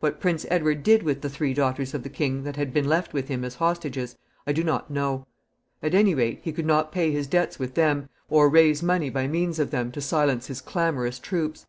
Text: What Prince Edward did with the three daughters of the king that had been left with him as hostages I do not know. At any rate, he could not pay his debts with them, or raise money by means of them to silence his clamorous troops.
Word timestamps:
What 0.00 0.20
Prince 0.20 0.46
Edward 0.48 0.82
did 0.82 1.02
with 1.02 1.20
the 1.20 1.28
three 1.28 1.52
daughters 1.52 1.92
of 1.92 2.02
the 2.02 2.08
king 2.08 2.44
that 2.44 2.56
had 2.56 2.72
been 2.72 2.88
left 2.88 3.12
with 3.12 3.28
him 3.28 3.44
as 3.44 3.56
hostages 3.56 4.16
I 4.46 4.54
do 4.54 4.64
not 4.64 4.90
know. 4.90 5.26
At 5.82 5.92
any 5.94 6.14
rate, 6.14 6.40
he 6.42 6.50
could 6.54 6.64
not 6.64 6.92
pay 6.92 7.10
his 7.10 7.26
debts 7.26 7.58
with 7.58 7.74
them, 7.74 8.08
or 8.30 8.48
raise 8.48 8.82
money 8.82 9.10
by 9.10 9.26
means 9.28 9.58
of 9.58 9.70
them 9.70 9.92
to 9.92 10.00
silence 10.00 10.46
his 10.46 10.62
clamorous 10.62 11.18
troops. 11.18 11.66